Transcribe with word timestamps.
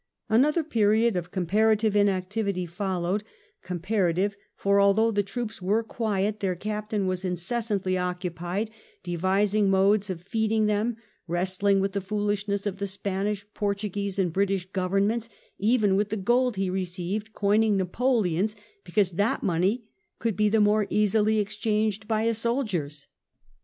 Another 0.29 0.63
period 0.63 1.15
of 1.15 1.29
comparative 1.29 1.95
inactivity 1.95 2.65
followed— 2.65 3.23
comparative, 3.61 4.35
for 4.55 4.81
although 4.81 5.11
the 5.11 5.21
troops 5.21 5.61
were 5.61 5.83
quiet, 5.83 6.39
their 6.39 6.55
captain 6.55 7.05
was 7.05 7.23
incessantly 7.23 7.99
occupied, 7.99 8.71
devising 9.03 9.69
modes 9.69 10.09
of 10.09 10.23
feeding 10.23 10.65
them, 10.65 10.97
wrestling 11.27 11.79
with 11.79 11.91
the 11.91 12.01
foolishness 12.01 12.65
of 12.65 12.77
the 12.79 12.87
Spanish, 12.87 13.45
Portuguese, 13.53 14.17
and 14.17 14.33
British 14.33 14.67
Grovemments, 14.71 15.29
even 15.59 15.95
with 15.95 16.09
the 16.09 16.17
gold 16.17 16.55
he 16.55 16.67
received 16.67 17.33
coining 17.33 17.77
Napoleons, 17.77 18.55
because 18.83 19.11
that 19.11 19.43
money 19.43 19.83
could 20.17 20.35
be 20.35 20.49
the 20.49 20.59
more 20.59 20.87
easily 20.89 21.37
exchanged 21.37 22.07
by 22.07 22.23
his 22.23 22.39
soldiers. 22.39 23.05